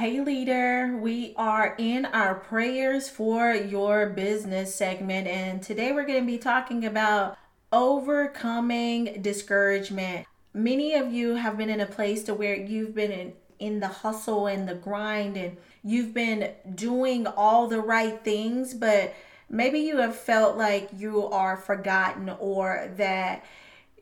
[0.00, 6.22] Hey, leader, we are in our prayers for your business segment, and today we're going
[6.22, 7.36] to be talking about
[7.70, 10.26] overcoming discouragement.
[10.54, 13.88] Many of you have been in a place to where you've been in, in the
[13.88, 19.12] hustle and the grind, and you've been doing all the right things, but
[19.50, 23.44] maybe you have felt like you are forgotten or that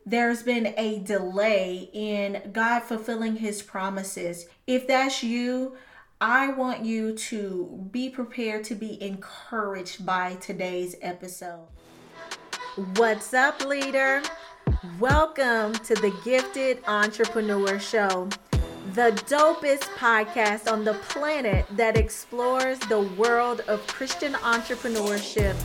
[0.05, 4.45] there's been a delay in God fulfilling his promises.
[4.65, 5.75] If that's you,
[6.21, 11.65] I want you to be prepared to be encouraged by today's episode.
[12.97, 14.21] What's up, leader?
[14.99, 18.27] Welcome to the Gifted Entrepreneur Show,
[18.95, 25.55] the dopest podcast on the planet that explores the world of Christian entrepreneurship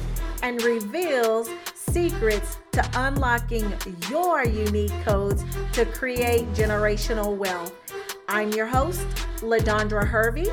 [0.44, 3.72] and reveals secrets to unlocking
[4.08, 7.74] your unique codes to create generational wealth.
[8.28, 9.06] I'm your host,
[9.40, 10.46] LaDondra Hervey,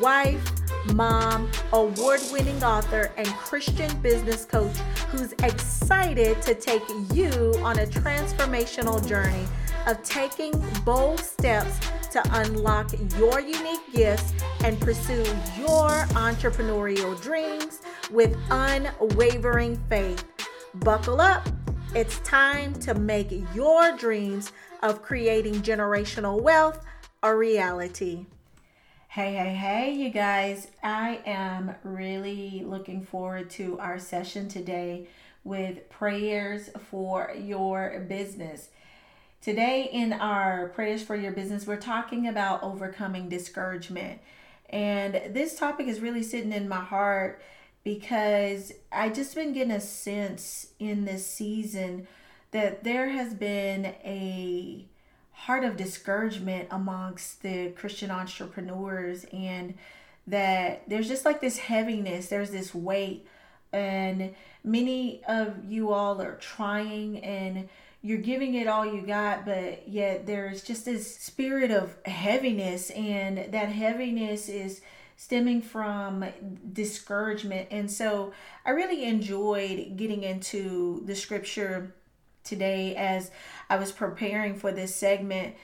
[0.00, 0.40] wife,
[0.94, 4.76] mom, award winning author, and Christian business coach
[5.10, 9.44] who's excited to take you on a transformational journey
[9.88, 10.52] of taking
[10.84, 11.80] bold steps
[12.12, 15.24] to unlock your unique gifts and pursue
[15.58, 17.80] your entrepreneurial dreams
[18.12, 20.24] with unwavering faith.
[20.76, 21.48] Buckle up.
[21.94, 24.52] It's time to make your dreams
[24.82, 26.84] of creating generational wealth
[27.22, 28.26] a reality.
[29.08, 30.68] Hey, hey, hey, you guys.
[30.84, 35.08] I am really looking forward to our session today
[35.42, 38.68] with prayers for your business.
[39.40, 44.20] Today, in our prayers for your business, we're talking about overcoming discouragement.
[44.70, 47.42] And this topic is really sitting in my heart
[47.82, 52.06] because I just been getting a sense in this season
[52.52, 54.86] that there has been a
[55.38, 59.74] heart of discouragement amongst the Christian entrepreneurs and
[60.26, 63.26] that there's just like this heaviness, there's this weight
[63.72, 67.68] and many of you all are trying and
[68.02, 73.52] you're giving it all you got, but yet there's just this spirit of heaviness, and
[73.52, 74.80] that heaviness is
[75.16, 76.24] stemming from
[76.72, 77.66] discouragement.
[77.72, 78.32] And so
[78.64, 81.92] I really enjoyed getting into the scripture
[82.48, 83.30] today as
[83.68, 85.54] I was preparing for this segment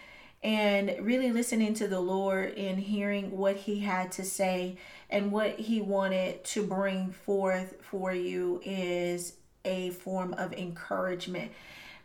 [0.42, 4.76] and really listening to the Lord and hearing what He had to say
[5.08, 9.34] and what He wanted to bring forth for you is
[9.64, 11.50] a form of encouragement.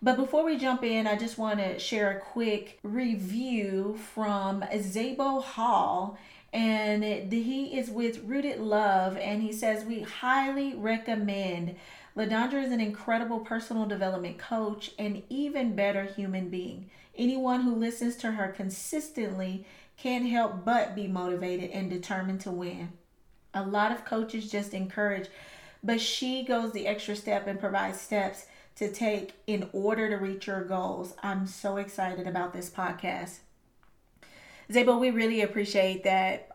[0.01, 5.43] But before we jump in, I just want to share a quick review from Zabo
[5.43, 6.17] Hall
[6.51, 11.75] and he is with Rooted Love, and he says we highly recommend.
[12.19, 16.89] LaDondra is an incredible personal development coach and even better human being.
[17.17, 19.65] Anyone who listens to her consistently
[19.95, 22.89] can't help but be motivated and determined to win.
[23.53, 25.29] A lot of coaches just encourage,
[25.81, 30.47] but she goes the extra step and provides steps to take in order to reach
[30.47, 31.13] your goals.
[31.23, 33.37] I'm so excited about this podcast.
[34.69, 36.48] Zabo, we really appreciate that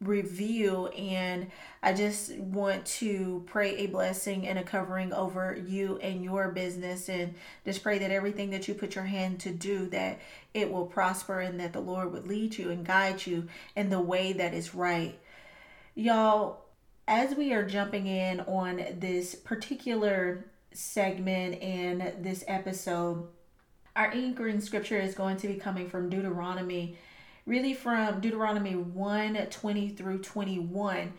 [0.00, 1.50] review and
[1.82, 7.10] I just want to pray a blessing and a covering over you and your business
[7.10, 7.34] and
[7.66, 10.20] just pray that everything that you put your hand to do that
[10.54, 14.00] it will prosper and that the Lord would lead you and guide you in the
[14.00, 15.18] way that is right.
[15.94, 16.64] Y'all,
[17.06, 23.26] as we are jumping in on this particular segment and this episode,
[23.96, 26.96] our anchoring scripture is going to be coming from Deuteronomy
[27.46, 31.12] really from Deuteronomy 1 20 through 21.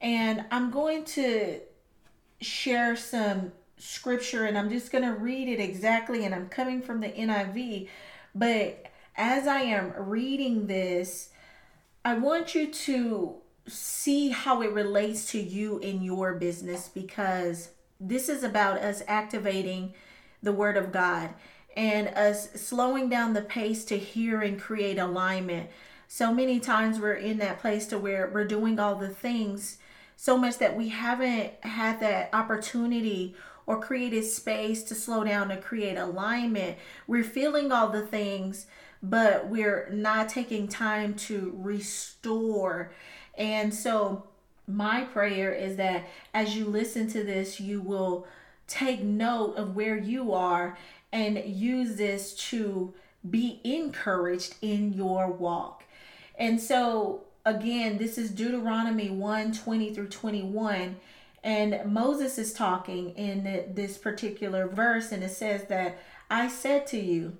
[0.00, 1.60] And I'm going to
[2.40, 6.24] share some scripture and I'm just going to read it exactly.
[6.24, 7.88] And I'm coming from the NIV.
[8.34, 8.86] But
[9.16, 11.30] as I am reading this,
[12.04, 17.70] I want you to see how it relates to you in your business because
[18.00, 19.94] this is about us activating
[20.42, 21.30] the Word of God
[21.76, 25.70] and us slowing down the pace to hear and create alignment.
[26.08, 29.78] So many times we're in that place to where we're doing all the things
[30.16, 33.34] so much that we haven't had that opportunity
[33.64, 36.76] or created space to slow down to create alignment.
[37.06, 38.66] We're feeling all the things,
[39.02, 42.92] but we're not taking time to restore.
[43.38, 44.24] And so,
[44.66, 48.26] my prayer is that as you listen to this, you will
[48.66, 50.76] take note of where you are
[51.12, 52.94] and use this to
[53.28, 55.84] be encouraged in your walk.
[56.38, 60.96] And so, again, this is Deuteronomy 1 20 through 21.
[61.42, 65.98] And Moses is talking in this particular verse, and it says that
[66.30, 67.38] I said to you,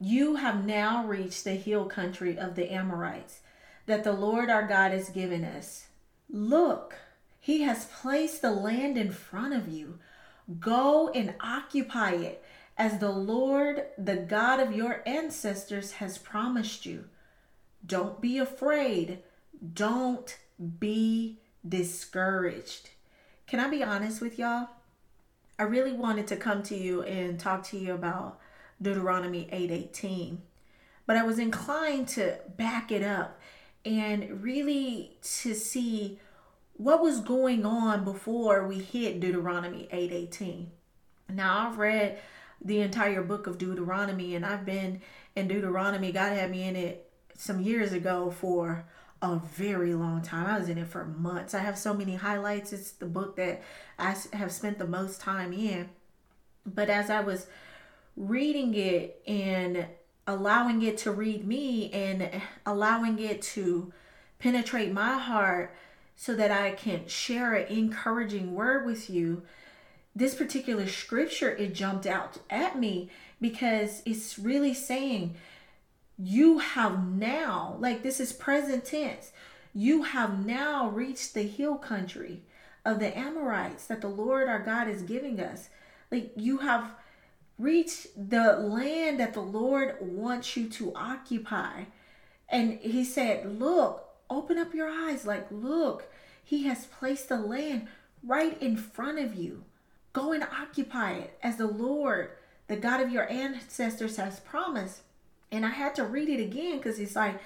[0.00, 3.40] You have now reached the hill country of the Amorites,
[3.86, 5.86] that the Lord our God has given us.
[6.28, 6.96] Look,
[7.38, 10.00] he has placed the land in front of you.
[10.58, 12.44] Go and occupy it
[12.78, 17.04] as the Lord, the God of your ancestors, has promised you.
[17.84, 19.20] Don't be afraid.
[19.74, 20.36] Don't
[20.78, 22.90] be discouraged.
[23.46, 24.68] Can I be honest with y'all?
[25.58, 28.38] I really wanted to come to you and talk to you about
[28.80, 30.42] Deuteronomy 8:18.
[31.06, 33.40] but I was inclined to back it up
[33.84, 36.18] and really to see
[36.74, 40.72] what was going on before we hit Deuteronomy 8:18.
[41.28, 42.18] now I've read
[42.64, 45.00] the entire book of Deuteronomy and I've been
[45.34, 46.12] in Deuteronomy.
[46.12, 48.84] God had me in it some years ago for
[49.22, 50.46] a very long time.
[50.46, 51.54] I was in it for months.
[51.54, 52.72] I have so many highlights.
[52.72, 53.62] It's the book that
[53.98, 55.88] I have spent the most time in.
[56.64, 57.46] But as I was
[58.16, 59.86] reading it and
[60.26, 63.92] allowing it to read me and allowing it to
[64.38, 65.74] penetrate my heart
[66.16, 69.42] so that I can share an encouraging word with you,
[70.16, 73.10] this particular scripture it jumped out at me
[73.40, 75.34] because it's really saying
[76.18, 79.30] you have now, like this is present tense,
[79.74, 82.40] you have now reached the hill country
[82.82, 85.68] of the Amorites that the Lord our God is giving us.
[86.10, 86.94] Like you have
[87.58, 91.84] reached the land that the Lord wants you to occupy.
[92.48, 95.26] And he said, Look, open up your eyes.
[95.26, 96.10] Like, look,
[96.42, 97.88] he has placed the land
[98.22, 99.65] right in front of you.
[100.16, 102.30] Go and occupy it as the Lord,
[102.68, 105.02] the God of your ancestors, has promised.
[105.52, 107.38] And I had to read it again because it's like,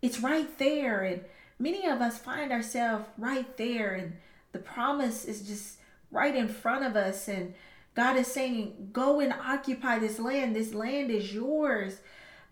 [0.00, 1.02] it's right there.
[1.02, 1.24] And
[1.58, 3.94] many of us find ourselves right there.
[3.94, 4.12] And
[4.52, 5.78] the promise is just
[6.12, 7.26] right in front of us.
[7.26, 7.52] And
[7.96, 10.54] God is saying, go and occupy this land.
[10.54, 11.96] This land is yours.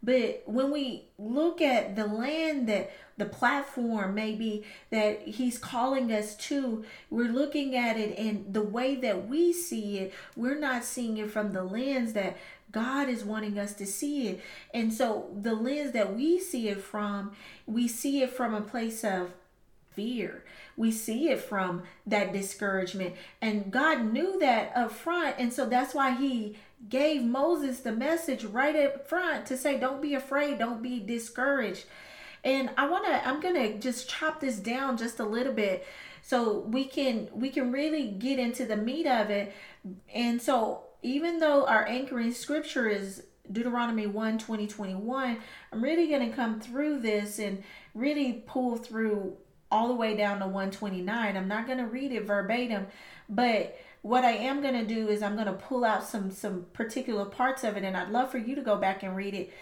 [0.02, 6.34] But when we look at the land that the platform maybe that he's calling us
[6.37, 11.19] to, we're looking at it and the way that we see it, we're not seeing
[11.19, 12.37] it from the lens that
[12.72, 14.40] God is wanting us to see it.
[14.75, 17.32] And so the lens that we see it from,
[17.66, 19.31] we see it from a place of
[19.94, 20.44] fear.
[20.76, 23.14] We see it from that discouragement.
[23.40, 25.36] And God knew that up front.
[25.38, 26.56] And so that's why he
[26.88, 31.84] gave Moses the message right up front to say, don't be afraid, don't be discouraged.
[32.44, 35.86] And I want to I'm going to just chop this down just a little bit
[36.22, 39.54] so we can we can really get into the meat of it.
[40.12, 45.38] And so even though our anchoring scripture is Deuteronomy 1 20, 21,
[45.72, 47.62] I'm really going to come through this and
[47.94, 49.36] really pull through
[49.72, 51.36] all the way down to 129.
[51.36, 52.86] I'm not going to read it verbatim,
[53.28, 56.66] but what I am going to do is I'm going to pull out some some
[56.72, 59.52] particular parts of it and I'd love for you to go back and read it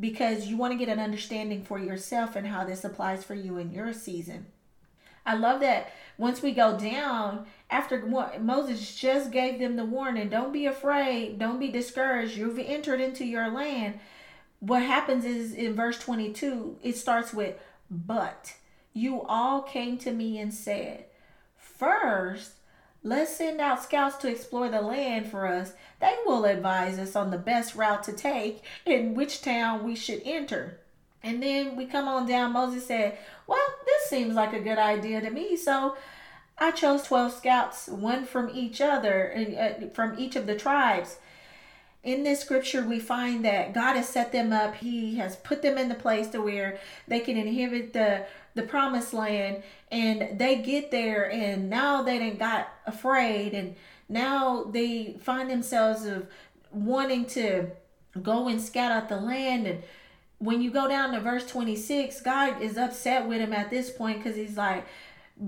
[0.00, 3.58] because you want to get an understanding for yourself and how this applies for you
[3.58, 4.46] in your season.
[5.24, 8.04] I love that once we go down after
[8.40, 12.36] Moses just gave them the warning, don't be afraid, don't be discouraged.
[12.36, 14.00] You've entered into your land.
[14.58, 17.56] What happens is in verse 22, it starts with
[17.90, 18.54] but
[18.92, 21.04] you all came to me and said,
[21.56, 22.52] First,
[23.02, 25.72] let's send out scouts to explore the land for us.
[26.00, 30.22] They will advise us on the best route to take and which town we should
[30.24, 30.78] enter.
[31.22, 32.52] And then we come on down.
[32.52, 35.56] Moses said, Well, this seems like a good idea to me.
[35.56, 35.96] So
[36.58, 41.18] I chose 12 scouts, one from each other, uh, from each of the tribes.
[42.02, 44.74] In this scripture, we find that God has set them up.
[44.74, 49.14] He has put them in the place to where they can inherit the the promised
[49.14, 53.74] land and they get there and now they didn't got afraid and
[54.08, 56.26] now they find themselves of
[56.70, 57.66] wanting to
[58.22, 59.82] go and scout out the land and
[60.38, 64.18] when you go down to verse 26 god is upset with him at this point
[64.18, 64.86] because he's like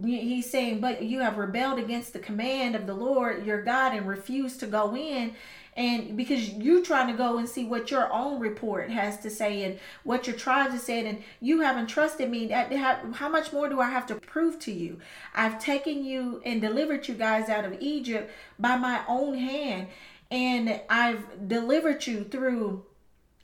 [0.03, 4.09] he's saying but you have rebelled against the command of the lord your god and
[4.09, 5.35] refused to go in.
[5.77, 9.65] And because you're trying to go and see what your own report has to say
[9.65, 13.81] and what your tribes have said and you haven't trusted me how much more do
[13.81, 15.01] i have to prove to you?
[15.35, 19.89] I've taken you and delivered you guys out of egypt by my own hand
[20.31, 22.85] and i've delivered you through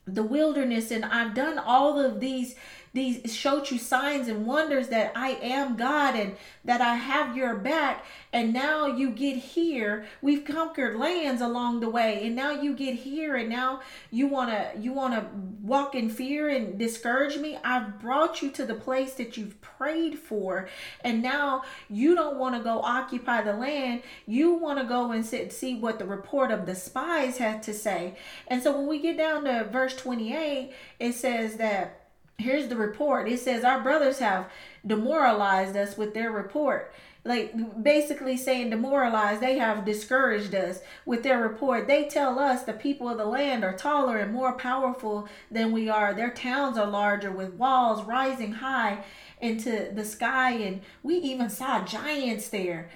[0.06, 2.54] the wilderness and i've done all of these
[2.92, 7.54] these showed you signs and wonders that I am God and that I have your
[7.56, 8.04] back.
[8.32, 10.06] And now you get here.
[10.22, 12.26] We've conquered lands along the way.
[12.26, 13.80] And now you get here and now
[14.10, 15.28] you wanna you wanna
[15.62, 17.58] walk in fear and discourage me.
[17.62, 20.68] I've brought you to the place that you've prayed for.
[21.02, 24.02] And now you don't want to go occupy the land.
[24.26, 27.74] You want to go and sit, see what the report of the spies had to
[27.74, 28.16] say.
[28.48, 31.99] And so when we get down to verse 28, it says that
[32.40, 33.28] here's the report.
[33.28, 34.50] It says, Our brothers have
[34.86, 36.92] demoralized us with their report.
[37.22, 41.86] Like basically saying demoralized they have discouraged us with their report.
[41.86, 45.90] They tell us the people of the land are taller and more powerful than we
[45.90, 46.14] are.
[46.14, 49.04] Their towns are larger with walls rising high
[49.38, 52.88] into the sky and we even saw giants there.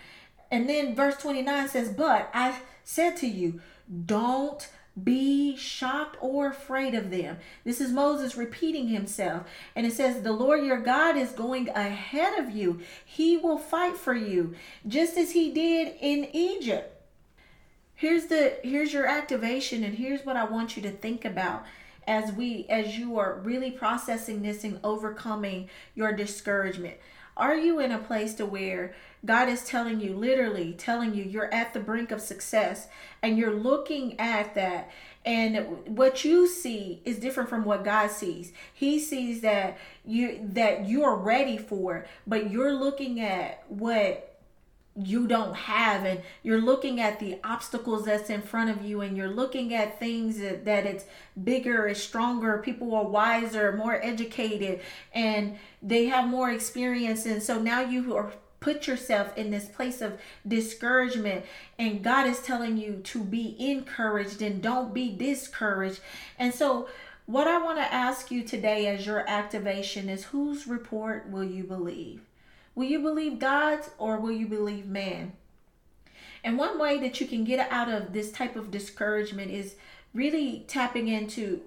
[0.51, 3.61] And then verse 29 says but i said to you
[4.07, 4.69] don't
[5.03, 7.39] be shocked or afraid of them.
[7.65, 9.45] This is Moses repeating himself.
[9.75, 12.81] And it says, The Lord your God is going ahead of you.
[13.05, 14.55] He will fight for you,
[14.87, 16.91] just as he did in Egypt.
[17.97, 21.65] Here's the here's your activation, and here's what I want you to think about
[22.07, 26.97] as we as you are really processing this and overcoming your discouragement.
[27.37, 31.53] Are you in a place to where God is telling you, literally telling you, you're
[31.53, 32.89] at the brink of success
[33.23, 34.91] and you're looking at that
[35.25, 38.53] and what you see is different from what God sees.
[38.75, 44.34] He sees that you that you're ready for but you're looking at what
[44.97, 49.17] you don't have and you're looking at the obstacles that's in front of you and
[49.17, 51.05] you're looking at things that, that it's
[51.43, 54.81] bigger it's stronger people are wiser more educated
[55.13, 57.27] and they have more experience.
[57.27, 61.45] And so now you are put yourself in this place of discouragement
[61.79, 66.01] and God is telling you to be encouraged and don't be discouraged.
[66.39, 66.89] And so
[67.27, 71.65] what I want to ask you today as your activation is whose report will you
[71.65, 72.21] believe
[72.75, 75.33] Will you believe God's or will you believe man?
[76.43, 79.77] And one way that you can get out of this type of discouragement is
[80.13, 81.63] really tapping into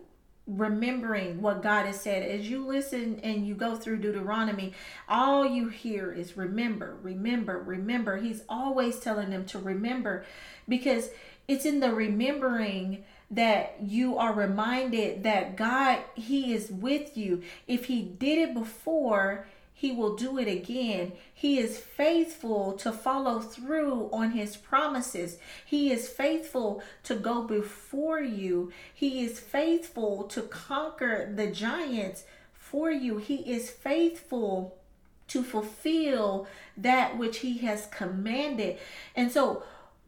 [0.47, 2.23] remembering what God has said.
[2.23, 4.73] As you listen and you go through Deuteronomy,
[5.09, 8.17] all you hear is remember, remember, remember.
[8.17, 10.25] He's always telling them to remember
[10.67, 11.09] because
[11.47, 17.41] it's in the remembering that you are reminded that God, He is with you.
[17.67, 19.47] If He did it before,
[19.79, 21.11] he will do it again.
[21.31, 25.37] He is faithful to follow through on his promises.
[25.63, 28.71] He is faithful to go before you.
[28.91, 32.23] He is faithful to conquer the giants
[32.55, 33.17] for you.
[33.19, 34.75] He is faithful
[35.27, 38.79] to fulfill that which he has commanded.
[39.15, 39.61] And so,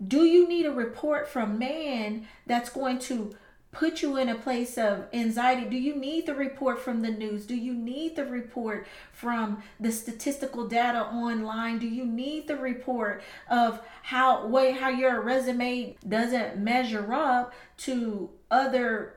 [0.04, 3.36] do you need a report from man that's going to
[3.72, 5.70] put you in a place of anxiety?
[5.70, 7.46] Do you need the report from the news?
[7.46, 11.80] Do you need the report from the statistical data online?
[11.80, 18.30] Do you need the report of how way how your resume doesn't measure up to
[18.50, 19.16] other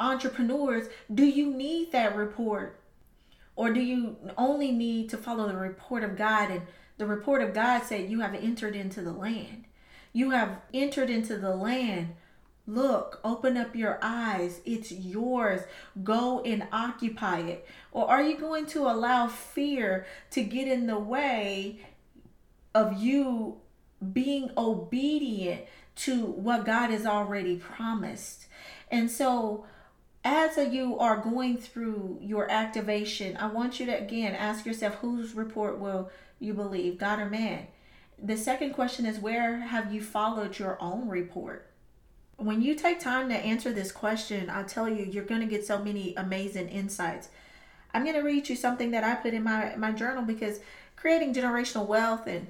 [0.00, 0.88] entrepreneurs?
[1.12, 2.78] Do you need that report?
[3.54, 6.62] Or do you only need to follow the report of God and
[6.98, 9.64] the report of God said you have entered into the land.
[10.12, 12.14] You have entered into the land
[12.66, 14.60] Look, open up your eyes.
[14.64, 15.62] It's yours.
[16.04, 17.66] Go and occupy it.
[17.90, 21.80] Or are you going to allow fear to get in the way
[22.74, 23.56] of you
[24.12, 25.62] being obedient
[25.94, 28.46] to what God has already promised?
[28.90, 29.66] And so,
[30.24, 35.34] as you are going through your activation, I want you to again ask yourself whose
[35.34, 37.66] report will you believe, God or man?
[38.22, 41.71] The second question is where have you followed your own report?
[42.44, 45.66] When you take time to answer this question, I'll tell you, you're going to get
[45.66, 47.28] so many amazing insights.
[47.94, 50.60] I'm going to read you something that I put in my, my journal because
[50.96, 52.46] creating generational wealth and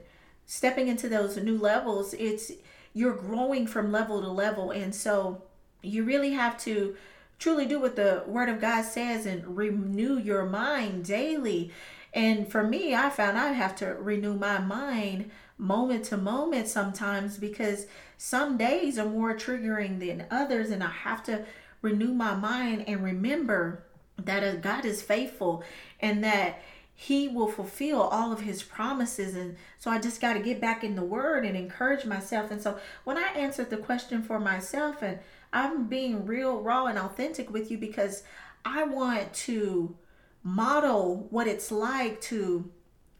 [0.47, 2.53] stepping into those new levels, it's
[2.95, 4.71] you're growing from level to level.
[4.71, 5.43] And so
[5.83, 6.97] you really have to
[7.39, 11.73] truly do what the word of God says and renew your mind daily.
[12.13, 15.31] And for me, I found I have to renew my mind
[15.63, 17.87] moment to moment sometimes because
[18.19, 21.45] some days are more triggering than others, and I have to
[21.81, 23.85] renew my mind and remember
[24.17, 25.63] that uh, God is faithful
[26.01, 26.61] and that
[26.95, 30.85] he will fulfill all of his promises and so i just got to get back
[30.85, 32.51] in the word and encourage myself.
[32.51, 35.19] And so when i answered the question for myself and
[35.53, 38.23] i'm being real raw and authentic with you because
[38.65, 39.97] i want to
[40.45, 42.71] model what it's like to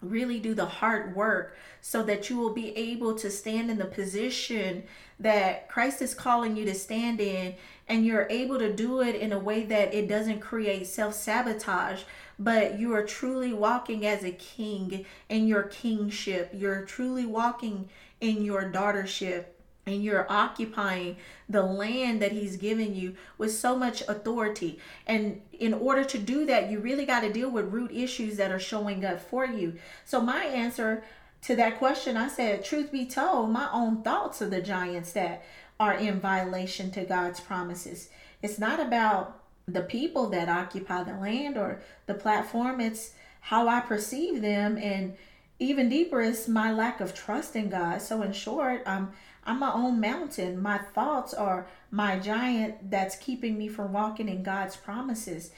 [0.03, 3.85] really do the hard work so that you will be able to stand in the
[3.85, 4.83] position
[5.19, 7.55] that Christ is calling you to stand in
[7.89, 12.03] and you're able to do it in a way that it doesn't create self-sabotage
[12.39, 16.51] but you are truly walking as a king in your kingship.
[16.53, 17.89] You're truly walking
[18.21, 19.45] in your daughtership
[19.87, 21.17] and you're occupying
[21.49, 24.79] the land that he's given you with so much authority.
[25.07, 28.53] And in order to do that, you really got to deal with root issues that
[28.53, 29.75] are showing up for you.
[30.05, 31.03] So, my answer
[31.43, 35.45] to that question, I said, truth be told, my own thoughts are the giants that
[35.81, 38.09] are in violation to God's promises.
[38.43, 42.81] It's not about the people that occupy the land or the platform.
[42.81, 44.79] It's how I perceive them.
[44.79, 45.17] And
[45.59, 48.01] even deeper is my lack of trust in God.
[48.01, 49.13] So, in short, I'm,
[49.45, 50.63] I'm my own mountain.
[50.63, 55.51] My thoughts are my giant that's keeping me from walking in God's promises.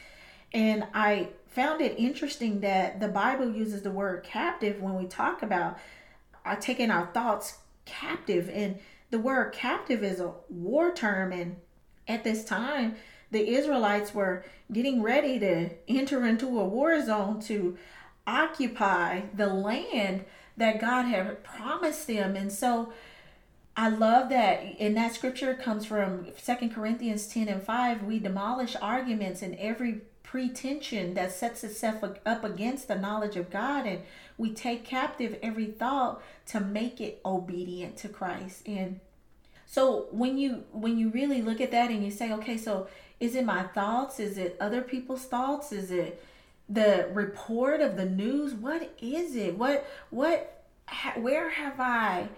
[0.52, 5.42] And I found it interesting that the Bible uses the word captive when we talk
[5.42, 5.78] about
[6.44, 8.48] uh, taking our thoughts captive.
[8.52, 8.78] And
[9.10, 11.32] the word captive is a war term.
[11.32, 11.56] And
[12.08, 12.96] at this time,
[13.30, 17.76] the Israelites were getting ready to enter into a war zone to
[18.26, 20.24] occupy the land
[20.56, 22.36] that God had promised them.
[22.36, 22.92] And so
[23.76, 28.04] I love that in that scripture comes from Second Corinthians 10 and 5.
[28.04, 33.86] We demolish arguments and every pretension that sets itself up against the knowledge of God
[33.86, 34.00] and
[34.36, 38.66] we take captive every thought to make it obedient to Christ.
[38.66, 39.00] And
[39.66, 42.88] so when you when you really look at that and you say okay so
[43.20, 44.18] is it my thoughts?
[44.18, 45.72] Is it other people's thoughts?
[45.72, 46.22] Is it
[46.68, 48.54] the report of the news?
[48.54, 49.56] What is it?
[49.56, 50.64] What what
[51.16, 52.28] where have i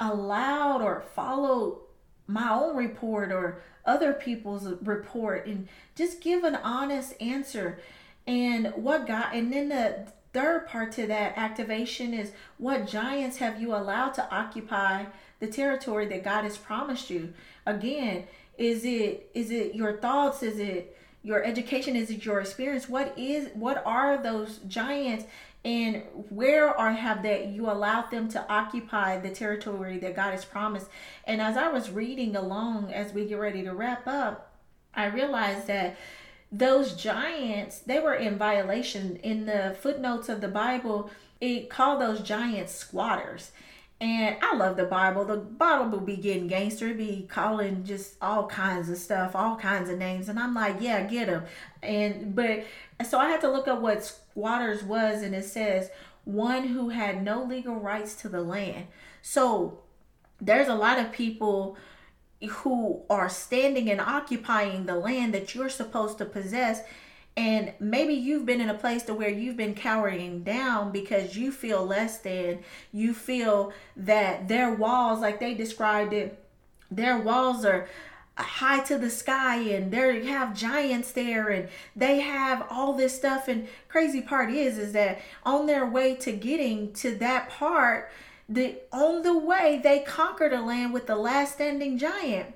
[0.00, 1.78] allowed or followed
[2.26, 7.78] my own report or other people's report and just give an honest answer.
[8.26, 13.60] And what God and then the third part to that activation is what giants have
[13.60, 15.04] you allowed to occupy
[15.40, 17.32] the territory that God has promised you.
[17.66, 18.24] Again
[18.60, 20.42] is it is it your thoughts?
[20.42, 21.96] Is it your education?
[21.96, 22.88] Is it your experience?
[22.88, 25.24] What is what are those giants
[25.64, 30.44] and where or have that you allowed them to occupy the territory that God has
[30.44, 30.88] promised.
[31.24, 34.54] And as I was reading along as we get ready to wrap up,
[34.94, 35.96] I realized that
[36.52, 41.10] those giants they were in violation in the footnotes of the Bible.
[41.40, 43.52] It called those giants squatters.
[44.00, 45.26] And I love the Bible.
[45.26, 49.90] The Bible will be getting gangster, be calling just all kinds of stuff, all kinds
[49.90, 50.30] of names.
[50.30, 51.44] And I'm like, yeah, get them.
[51.82, 52.64] And, but,
[53.06, 55.90] so I had to look up what squatters was, and it says
[56.24, 58.86] one who had no legal rights to the land.
[59.22, 59.80] So
[60.40, 61.76] there's a lot of people
[62.48, 66.82] who are standing and occupying the land that you're supposed to possess
[67.36, 71.52] and maybe you've been in a place to where you've been cowering down because you
[71.52, 72.58] feel less than
[72.92, 76.42] you feel that their walls like they described it
[76.90, 77.88] their walls are
[78.42, 83.48] high to the sky and they have giants there and they have all this stuff.
[83.48, 88.10] And crazy part is is that on their way to getting to that part
[88.48, 92.52] the on the way they conquered a land with the last standing giant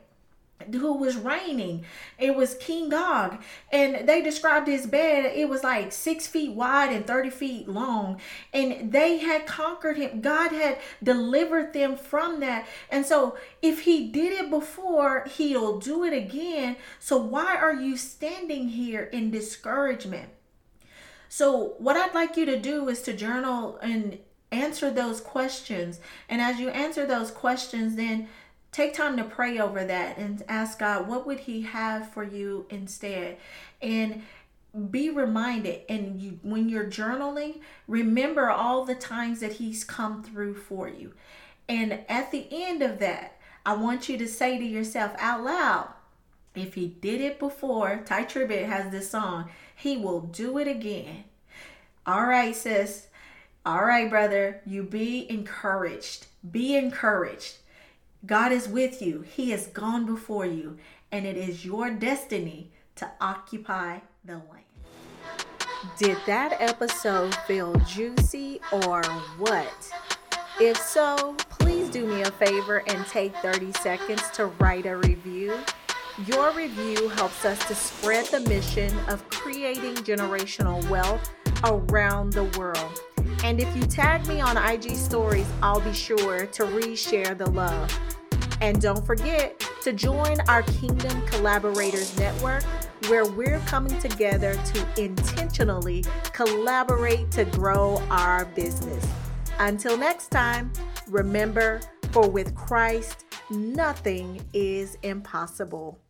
[0.71, 1.85] who was reigning.
[2.19, 3.43] It was King Og.
[3.73, 8.21] And they described his bed, it was like six feet wide and 30 feet long.
[8.53, 10.21] And they had conquered him.
[10.21, 12.67] God had delivered them from that.
[12.91, 16.77] And so if he did it before, he'll do it again.
[16.99, 20.31] So why are you standing here in discouragement?
[21.29, 24.21] So, what I'd like you to do is to journal and
[24.53, 25.99] answer those questions.
[26.29, 28.29] And as you answer those questions, then
[28.75, 32.67] take time to pray over that and ask God, what would He have for you
[32.71, 33.37] instead?
[33.81, 34.23] And
[34.91, 40.53] be reminded and you when you're journaling remember all the times that he's come through
[40.53, 41.13] for you.
[41.69, 45.91] And at the end of that i want you to say to yourself out loud
[46.57, 51.23] if he did it before Tye Tribbett has this song he will do it again.
[52.05, 53.07] All right sis.
[53.65, 54.61] All right brother.
[54.67, 56.27] You be encouraged.
[56.51, 57.59] Be encouraged
[58.27, 60.79] God is with you, He has gone before you,
[61.13, 64.65] and it is your destiny to occupy the land.
[65.99, 69.05] Did that episode feel juicy or
[69.37, 69.93] what?
[70.59, 75.59] If so, please do me a favor and take 30 seconds to write a review.
[76.27, 81.31] Your review helps us to spread the mission of creating generational wealth
[81.65, 83.03] around the world.
[83.43, 87.93] And if you tag me on IG stories, I'll be sure to reshare the love.
[88.61, 92.63] And don't forget to join our Kingdom Collaborators Network,
[93.09, 99.07] where we're coming together to intentionally collaborate to grow our business.
[99.59, 100.73] Until next time,
[101.09, 101.81] remember,
[102.13, 106.01] for with Christ, nothing is impossible.